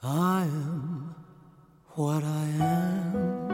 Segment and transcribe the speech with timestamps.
[0.00, 1.12] I am
[1.96, 3.48] what I am。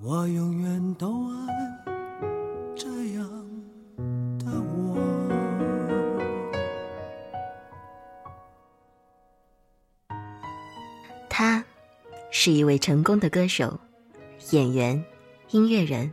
[0.00, 1.46] 我永远都爱
[2.74, 3.28] 这样
[4.38, 4.96] 的我。
[11.28, 11.62] 他
[12.30, 13.78] 是一位成功的歌手、
[14.52, 15.04] 演员、
[15.50, 16.10] 音乐人。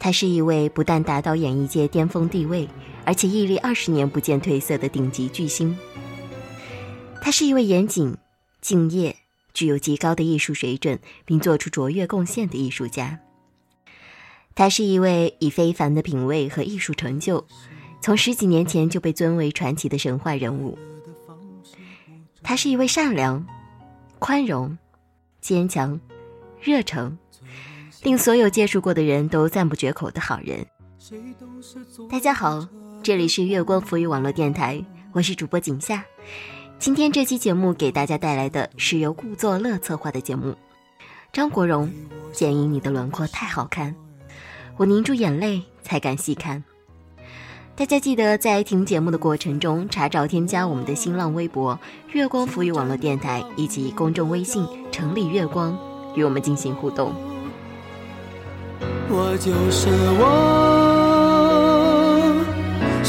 [0.00, 2.68] 他是一位不但达到演艺界巅峰地位，
[3.04, 5.76] 而且屹立二十年不见褪色的顶级巨星。
[7.20, 8.16] 他是一位严谨、
[8.60, 9.16] 敬业、
[9.54, 13.20] 具有极高的艺术水准，并做出卓越贡献的艺术家。
[14.54, 17.46] 他是一位以非凡的品味和艺术成就，
[18.00, 20.78] 从十几年前就被尊为传奇的神话人物。
[22.42, 23.46] 他是一位善良、
[24.18, 24.76] 宽容、
[25.40, 26.00] 坚强、
[26.60, 27.16] 热诚。
[28.02, 30.66] 令所有接触过的人都赞不绝口的好人。
[32.10, 32.68] 大家好，
[33.02, 36.04] 这里是月光浮语网络电台，我是主播景夏。
[36.78, 40.54] 今天这期节目给大家带来的是由顾作乐策划的节目。
[41.32, 41.90] 张国荣，
[42.32, 43.92] 剪影你的轮廓太好看，
[44.76, 46.62] 我凝住眼泪才敢细看。
[47.74, 51.76] 大家记得在听节目的过程中查找添加我们的新浪微博
[52.12, 55.76] “月光浮语网络电台”以及公众微信“城里月光”，
[56.14, 57.12] 与我们进行互动。
[59.08, 59.88] 我就是
[60.20, 61.01] 我，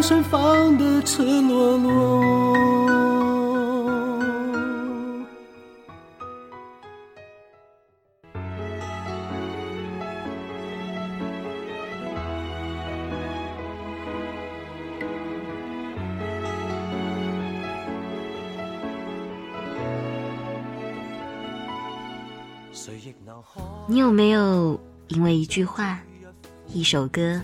[0.00, 2.56] 一样盛放的赤裸裸。
[23.86, 25.98] 你有没有因为一句话？
[26.72, 27.42] 一首歌，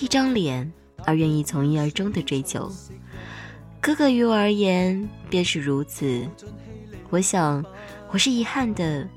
[0.00, 0.72] 一张脸，
[1.06, 2.70] 而愿意从一而终的追求。
[3.80, 6.26] 哥哥于我而言便是如此。
[7.10, 7.64] 我想，
[8.10, 9.08] 我是遗憾的，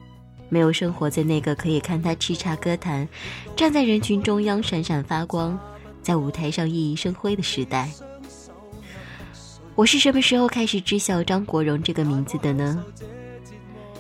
[0.50, 3.08] 没有生活在那个可以看他叱咤歌坛，
[3.56, 5.58] 站在人群中央闪闪发光，
[6.02, 7.90] 在舞台上熠熠生辉的时代。
[9.76, 12.84] 我是什么时候开始知晓张国荣这个名字的呢？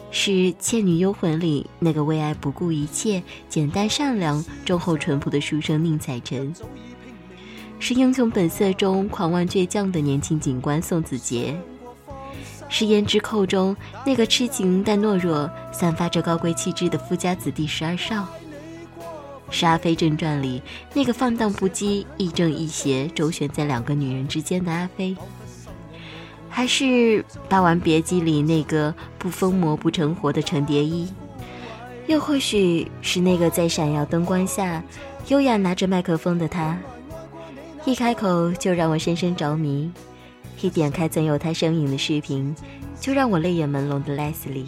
[0.10, 6.54] 是《倩女幽魂》里那个为爱不顾一切、简单善良、忠厚淳朴的书生宁采臣，
[7.80, 11.56] 是《英雄本色》中狂妄倔强的年轻警官宋子杰，
[12.68, 13.76] 是《胭脂扣》中
[14.06, 18.28] 那个痴情但懦弱、散发着高贵气质的富家子弟十二少，
[19.52, 20.62] 是《阿飞正传》里
[20.94, 25.16] 那个放荡不羁、亦正亦邪、周旋在两个女人之间的阿飞。
[26.50, 26.86] 还是
[27.50, 31.08] 《霸王别姬》里那个不疯魔不成活的程蝶衣，
[32.08, 34.82] 又或许是那个在闪耀灯光下
[35.28, 36.78] 优雅拿着麦克风的他，
[37.86, 39.92] 一开口就让我深深着迷，
[40.60, 42.56] 一点开曾有他身影的视频
[43.00, 44.66] 就让我泪眼朦胧的 Leslie。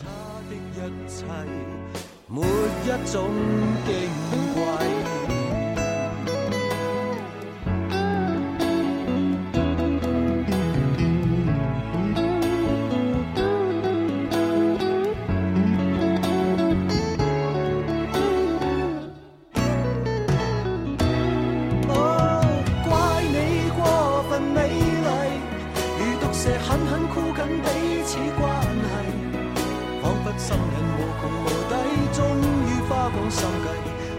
[33.29, 33.67] 心计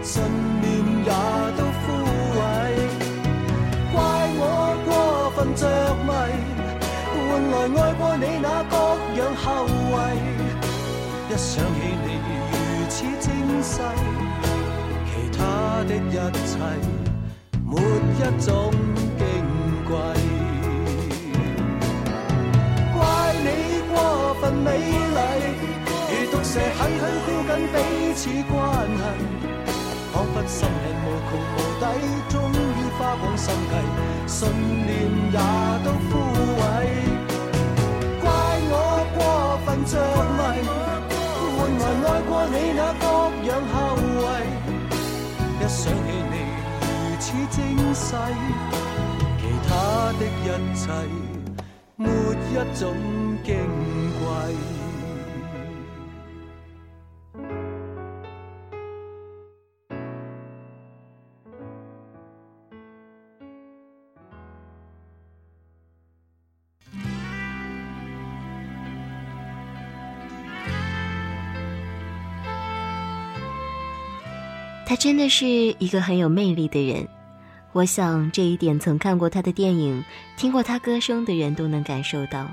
[0.03, 0.21] 信
[0.61, 0.65] 念
[1.03, 1.11] 也
[1.57, 1.85] 都枯
[2.37, 2.41] 萎，
[3.91, 3.95] 怪
[4.37, 4.41] 我
[4.85, 4.89] 过
[5.35, 5.61] 分着
[6.05, 6.09] 迷，
[7.13, 7.19] 换
[7.51, 8.73] 来爱过你那各
[9.17, 10.15] 样后遗。
[11.29, 12.07] 一想起你
[12.49, 12.53] 如
[12.89, 13.27] 此精
[13.61, 13.73] 细，
[15.05, 15.39] 其他
[15.85, 16.51] 的一切
[17.65, 18.47] 没一种
[19.17, 19.21] 矜
[19.87, 19.91] 贵，
[22.95, 22.97] 怪
[23.43, 23.47] 你
[23.93, 23.95] 过
[24.41, 25.19] 分美丽。
[26.51, 27.77] 蛇狠狠箍紧彼
[28.15, 28.57] 此关
[28.89, 29.03] 系，
[30.11, 31.83] 仿佛心人无穷无底，
[32.27, 33.73] 终于花光心计，
[34.25, 34.89] 信念
[35.29, 35.37] 也
[35.85, 36.11] 都枯
[36.57, 36.61] 萎。
[38.19, 38.25] 怪
[38.65, 38.73] 我
[39.13, 39.19] 过
[39.63, 39.93] 分着
[40.39, 40.41] 迷。
[41.55, 43.05] 换来爱过你那各
[43.45, 43.77] 样后
[44.17, 44.25] 遗，
[45.59, 46.35] 一想起你
[46.81, 46.83] 如
[47.19, 47.57] 此精
[47.93, 48.07] 细，
[49.37, 49.71] 其他。
[50.17, 50.81] 的一切，
[51.95, 52.81] 没一种
[53.45, 53.47] 矜
[54.17, 54.78] 贵。
[74.89, 75.45] 他真的是
[75.77, 77.07] 一个很有魅力的人，
[77.73, 80.03] 我想这一点曾看过他的电影、
[80.35, 82.49] 听过他歌声的人都能感受到。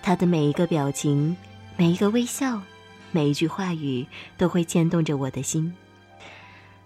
[0.00, 1.36] 他的每一个表情、
[1.76, 2.62] 每一个微笑、
[3.10, 4.06] 每一句话语，
[4.38, 5.74] 都会牵动着我的心。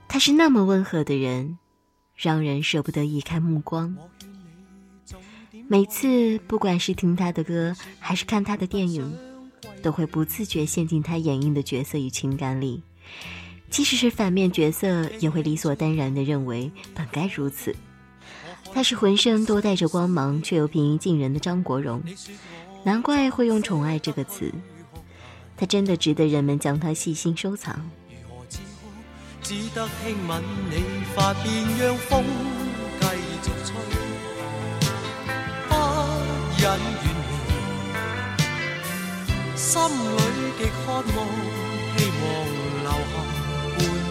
[0.08, 1.58] 他是那么温和的人，
[2.16, 3.94] 让人舍不得移开目光。
[5.68, 9.14] 每次不管是听他的歌，还是看他的电影，
[9.82, 12.82] 都会不自觉陷进他演绎的角色与情感里。
[13.68, 17.74] 即使是反面角色，也会理所当然地认为本该如此。
[18.72, 22.02] 他是浑身都带着光芒却又平易近人的张国荣，
[22.84, 24.52] 难怪会用“宠爱”这个词。
[25.56, 27.90] 他真的值得人们将他细心收藏。
[29.42, 30.82] 只得轻吻你
[31.14, 31.44] 发边，
[31.78, 32.24] 让风
[33.00, 33.06] 继
[33.42, 33.74] 续吹，
[35.68, 35.74] 不
[36.58, 37.14] 忍远
[39.54, 39.88] 离，心里
[40.58, 41.00] 极渴望，
[41.96, 42.24] 希望
[42.82, 43.35] 留下。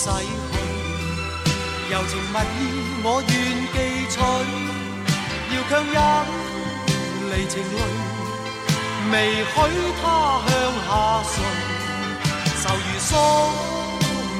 [0.00, 0.12] 洗去，
[1.90, 2.58] 柔情蜜意
[3.04, 3.30] 我愿
[3.74, 3.76] 记
[4.08, 4.16] 取。
[5.52, 5.96] 要强忍
[7.28, 7.78] 离情泪，
[9.12, 9.14] 未
[9.44, 9.54] 许
[10.00, 10.02] 他
[10.46, 10.50] 向
[10.88, 10.90] 下
[11.28, 11.32] 垂。
[12.62, 13.12] 愁如锁，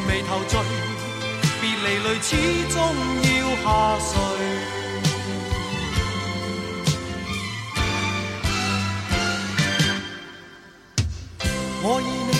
[0.08, 0.56] 眉头聚，
[1.60, 2.28] 别离泪始
[2.72, 2.74] 终
[3.22, 3.28] 要
[3.62, 3.68] 下
[4.08, 4.10] 垂。
[11.82, 12.39] 我已。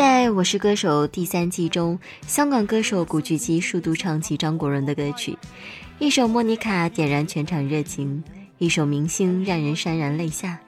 [0.00, 5.36] 在我是歌手第三季中，香港歌手古巨基数度唱起张国荣的歌曲，
[5.98, 8.24] 一首《莫妮卡》点燃全场热情，
[8.56, 10.58] 一首《明星》让人潸然泪下。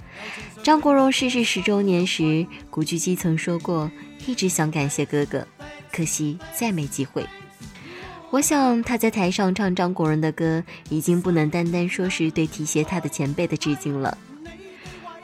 [0.63, 3.91] 张国荣逝世十周年时，古巨基曾说过，
[4.27, 5.49] 一直想感谢哥哥，
[5.91, 7.25] 可惜再没机会。
[8.29, 14.19] 我想他在台上唱张国荣的歌，已经不能单单说是对提携他的前辈的致敬了。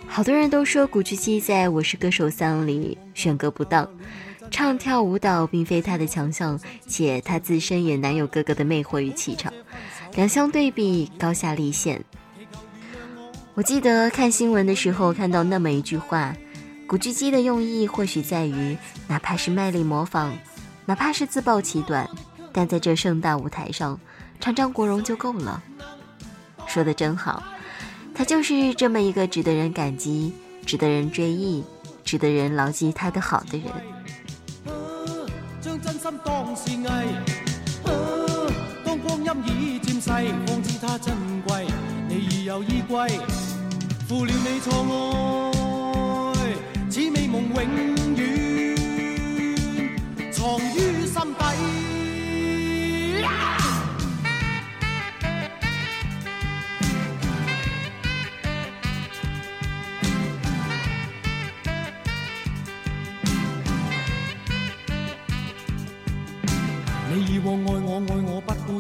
[0.08, 3.88] 好多人都说古巨基在我是歌手三里选歌不当，
[4.50, 9.52] 唱跳舞蹈并非他的强项，且他自身也难有哥哥的魅惑与气场，
[10.14, 12.02] 两相对比高下立现。
[13.54, 16.34] 我记得看新闻的时候看到那么一句话，
[16.88, 20.32] 古巨基的用意或许在于，哪怕是卖力模仿，
[20.84, 22.08] 哪怕是自暴其短，
[22.52, 24.00] 但在这盛大舞台上
[24.40, 25.62] 唱张国荣就够了。
[26.66, 27.42] 说的真好。
[28.18, 30.32] 他就是这么一个值得人感激、
[30.66, 31.62] 值得人追忆、
[32.02, 33.66] 值得人牢记他的好的人。
[35.60, 36.84] 将真心当是艺，
[38.84, 40.10] 当光阴已渐逝，
[40.48, 41.14] 方知它珍
[41.46, 41.68] 贵。
[42.08, 43.08] 你已有衣归，
[44.08, 45.47] 负了你错爱，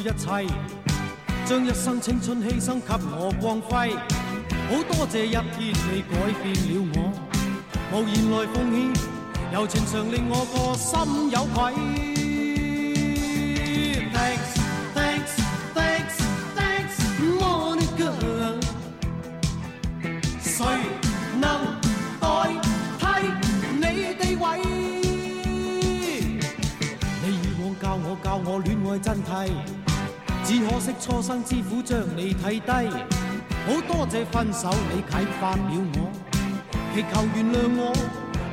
[0.00, 0.46] 一切，
[1.44, 3.96] 将一生青春牺牲给我光辉。
[4.68, 6.12] 好多谢一天你改
[6.42, 6.96] 变了我，
[7.92, 8.76] 无言来奉献，
[9.52, 11.56] 柔情常令我个心有愧。
[14.12, 14.50] Thanks,
[14.94, 15.32] thanks,
[15.74, 16.16] thanks,
[16.56, 16.96] thanks,
[17.40, 18.12] Monica。
[20.42, 20.56] 谁
[21.40, 21.44] 能
[22.20, 22.24] 代
[22.98, 23.02] 替
[23.74, 23.82] 你
[24.14, 24.44] 地位？
[27.24, 29.28] 你以往教我教我恋爱真谛。
[30.48, 32.70] 只可惜初生之虎將你睇低，
[33.66, 36.10] 好多謝分手你啟發了我，
[36.94, 37.92] 祈求原諒我，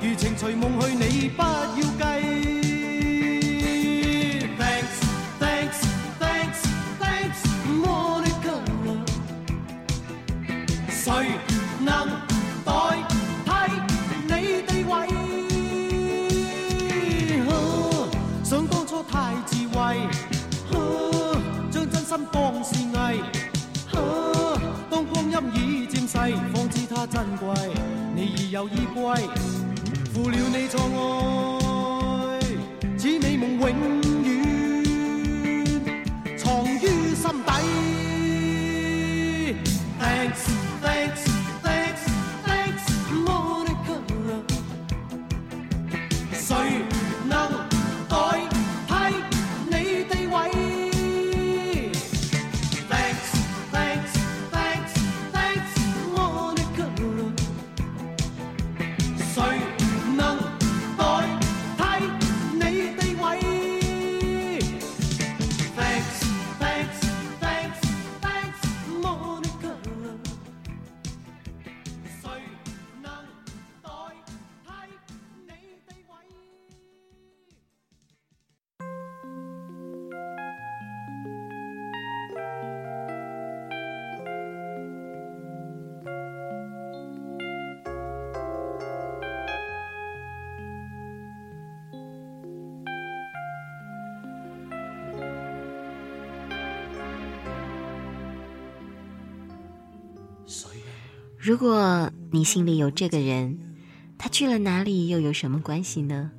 [0.01, 2.03] 如情隨夢去你不要計。
[4.59, 4.97] Thanks
[5.39, 5.79] thanks
[6.19, 6.59] thanks
[6.99, 7.39] thanks
[7.81, 8.59] Monica，
[10.89, 11.39] 誰
[11.79, 11.87] 能
[22.15, 23.19] 心當是艺，
[23.93, 23.97] 啊
[24.89, 26.17] 当光阴已渐逝，
[26.53, 27.53] 方知它珍贵。
[28.15, 29.03] 你已有依归，
[30.13, 31.64] 负了你错爱，
[101.45, 103.59] 如果你心里有这个人，
[104.17, 106.31] 他去了哪里又有什么关系呢？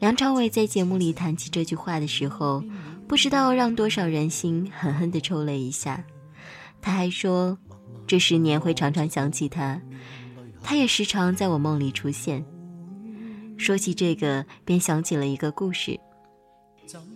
[0.00, 2.62] 梁朝伟在节目里谈起这句话的时候，
[3.08, 6.04] 不知道让多少人心狠狠地抽了一下。
[6.82, 7.56] 他还说，
[8.06, 9.80] 这十年会常常想起他，
[10.62, 12.44] 他也时常在我梦里出现。
[13.56, 15.98] 说起这个，便想起了一个故事。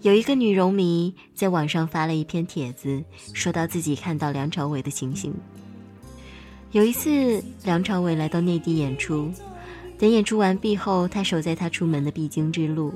[0.01, 5.35] 有一个女容迷在网上发了一篇帖子，说到自己看到梁朝伟的情形。
[6.73, 9.29] 有一次，梁朝伟来到内地演出，
[9.99, 12.95] 等演出完毕后，他守在他出门的必经之路，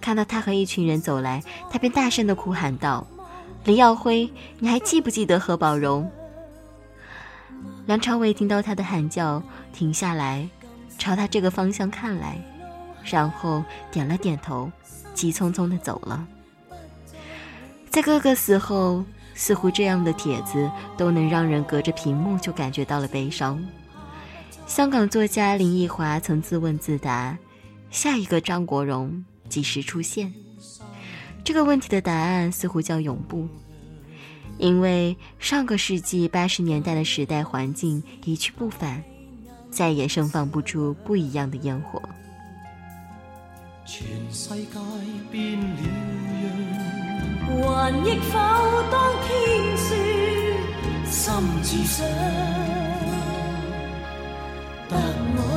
[0.00, 3.06] 看到他和一群人走来，他便大声的哭喊道
[3.64, 6.10] ：“林耀辉，你还记不记得何宝荣？”
[7.86, 9.40] 梁朝伟听到他的喊叫，
[9.72, 10.48] 停下来，
[10.98, 12.36] 朝他这个方向看来，
[13.04, 13.62] 然后
[13.92, 14.68] 点了点头，
[15.14, 16.26] 急匆匆的走了。
[17.90, 19.04] 在哥哥死后。
[19.34, 23.62] 似乎这样的帖子都能让人隔着屏幕就感觉到了悲伤。
[24.66, 27.36] 香港作家林奕华曾自问自答：
[27.90, 30.32] 下一个张国荣几时出现？
[31.44, 33.48] 这个问题的答案似乎叫永不，
[34.58, 39.02] 因为上个世纪八十年代的时代环境一去不返，
[39.70, 42.00] 再也盛放不出不一样的烟火。
[43.84, 44.78] 全世界
[45.30, 46.22] 变了樣。
[47.44, 48.38] 還憶否
[48.90, 49.12] 当
[51.12, 52.06] 心自想
[54.88, 54.96] 得
[55.36, 55.51] 我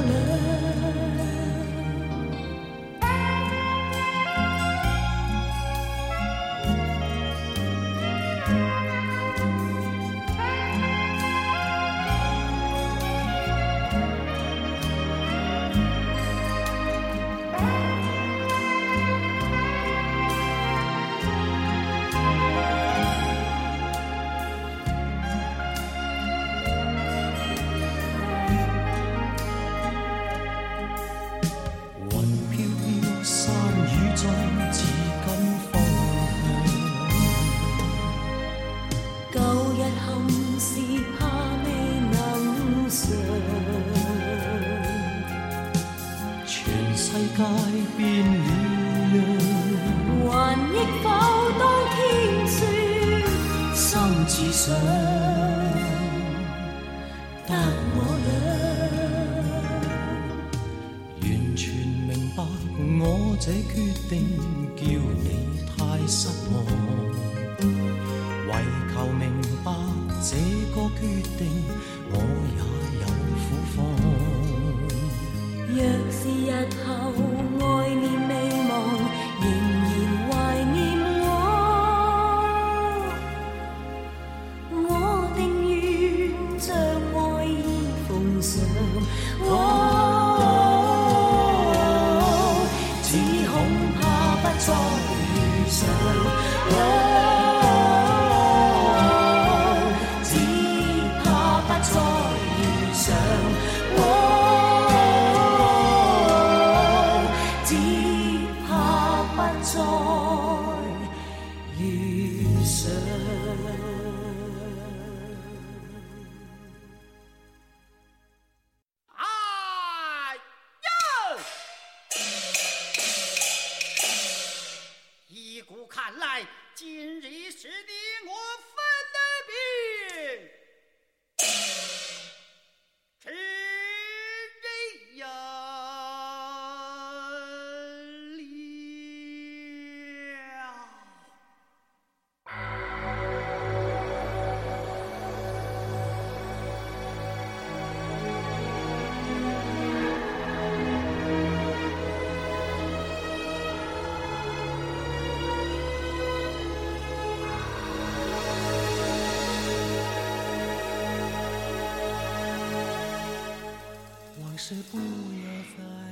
[64.95, 67.04] 要你太失望。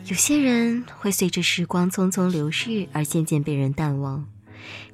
[0.06, 4.28] 有些人会随着时光匆匆流逝而渐渐被人淡忘，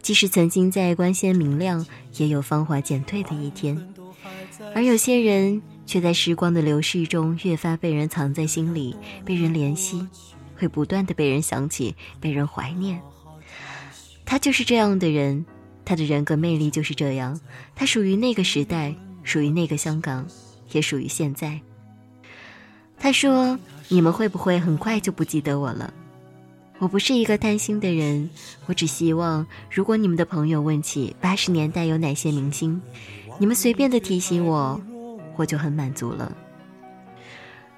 [0.02, 1.86] 即使曾经在光鲜明亮，
[2.18, 3.76] 也有芳华减退的一天；
[4.76, 10.08] 而有些人却在时光的流逝中越发被人藏在心里，被人怜惜，
[10.56, 13.02] 会不断的被人想起，被人怀念。
[14.26, 15.44] 他就是这样的人，
[15.84, 17.40] 他的人格魅力就是这样，
[17.76, 20.28] 他属于那个时代，属于那个香港，
[20.72, 21.60] 也属于现在。
[23.00, 23.58] 他说。
[23.92, 25.92] 你们会不会很快就不记得我了？
[26.78, 28.30] 我不是一个贪心的人，
[28.68, 32.80] 我只希望，如果你们的朋友问起八十年代有哪些明星，
[33.40, 34.80] 你们随便的提醒我，
[35.36, 36.32] 我就很满足了。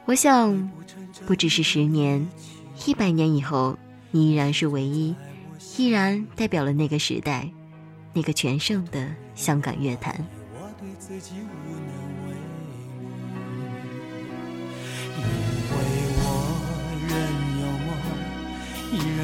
[0.04, 0.70] 我想，
[1.26, 2.28] 不只是十年，
[2.86, 3.78] 一百年以后，
[4.12, 5.16] 你依然是唯一，
[5.78, 7.50] 依然代表了那个时代，
[8.12, 10.14] 那个全盛的香港乐坛。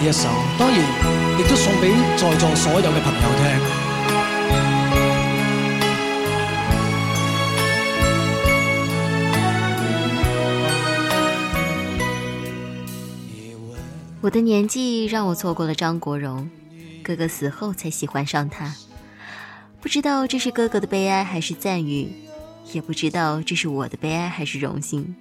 [0.00, 0.78] 呢一首，當然
[1.40, 3.78] 亦都送俾在座所有嘅朋友聽。
[14.20, 16.48] 我的年纪让我错过了张国荣，
[17.02, 18.74] 哥哥死后才喜欢上他。
[19.80, 22.12] 不知道这是哥哥的悲哀还是赞誉，
[22.72, 25.14] 也不知道这是我的悲哀还是荣幸。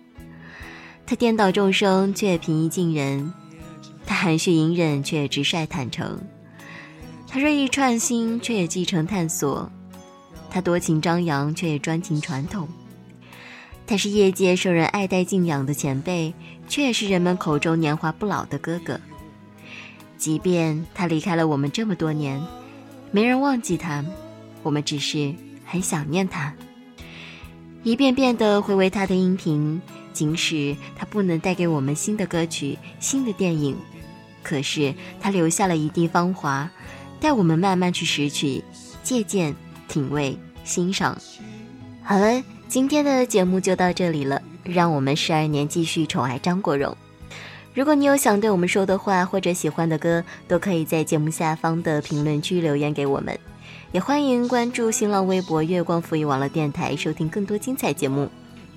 [1.05, 3.31] 他颠倒众生，却平易近人；
[4.07, 6.17] 他含蓄隐忍，却直率坦诚；
[7.27, 9.69] 他锐意创新，却也继承探索；
[10.49, 12.67] 他多情张扬，却也专情传统。
[13.85, 16.33] 他是业界受人爱戴敬仰的前辈，
[16.69, 18.99] 却也是人们口中年华不老的哥哥。
[20.17, 22.41] 即便他离开了我们这么多年，
[23.11, 24.03] 没人忘记他，
[24.63, 26.53] 我们只是很想念他，
[27.83, 29.81] 一遍遍地回味他的音频。
[30.13, 33.77] 即使他不能带给我们新的歌曲、新的电影，
[34.47, 36.71] 可是他留下了一地芳华，
[37.19, 38.63] 带我们慢慢去拾取、
[39.03, 39.53] 借鉴、
[39.89, 41.17] 品味、欣赏。
[42.01, 46.95] 好了，今天的节目就到这里了，让我们十二年继续宠爱张国荣。
[47.73, 53.37] 如果你有想对我们说的话或者喜欢的歌，都可以在节目下方的评论区留言给我们，
[53.91, 58.29] 也欢迎关注新浪微博“月光赋予网络电台”，收听更多精彩节目。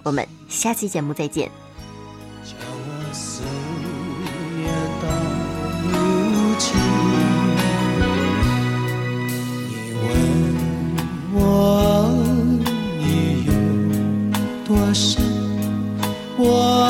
[0.03, 1.60] 我们下期节目再见。
[14.93, 15.23] 深，
[16.37, 16.89] 我爱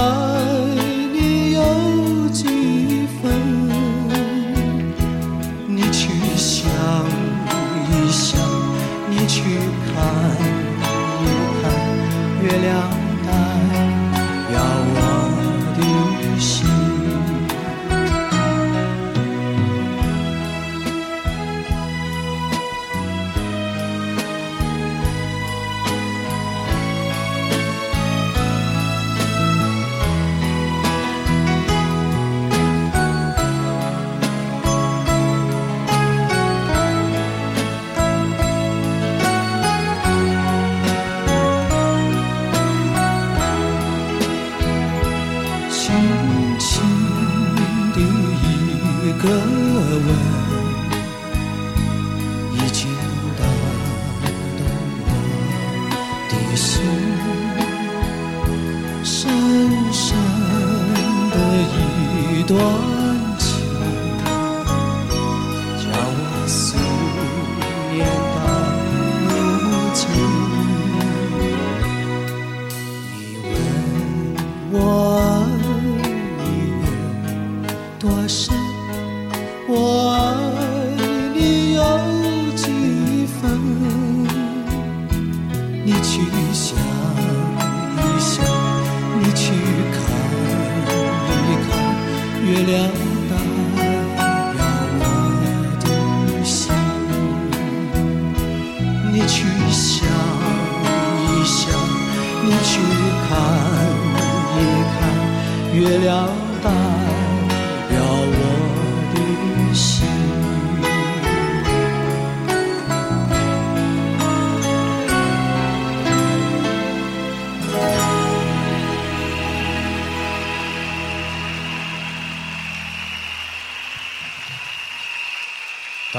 [1.13, 3.31] 你有几分，
[5.67, 6.71] 你去想
[7.91, 8.41] 一想，
[9.11, 9.43] 你去
[9.87, 9.95] 看
[11.21, 11.25] 一
[11.61, 11.63] 看
[12.43, 13.00] 月亮。
[62.53, 62.90] 我。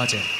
[0.02, 0.31] 多謝。